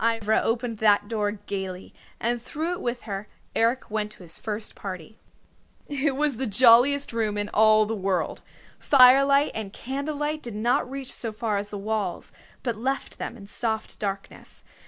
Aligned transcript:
Ivra 0.00 0.40
opened 0.44 0.78
that 0.78 1.08
door 1.08 1.32
gayly, 1.32 1.92
and 2.20 2.40
through 2.40 2.74
it 2.74 2.80
with 2.80 3.02
her, 3.02 3.26
Eric 3.56 3.90
went 3.90 4.12
to 4.12 4.22
his 4.22 4.38
first 4.38 4.76
party. 4.76 5.18
It 5.88 6.14
was 6.14 6.36
the 6.36 6.46
jolliest 6.46 7.12
room 7.12 7.36
in 7.36 7.48
all 7.48 7.84
the 7.84 7.96
world. 7.96 8.42
The 8.78 8.84
firelight 8.86 9.50
and 9.56 9.72
candlelight 9.72 10.40
did 10.40 10.54
not 10.54 10.88
reach 10.88 11.10
so 11.12 11.32
far 11.32 11.56
as 11.56 11.70
the 11.70 11.78
walls, 11.78 12.30
but 12.62 12.76
left 12.76 13.18
them 13.18 13.36
in 13.36 13.48
soft 13.48 13.98
darkness. 13.98 14.62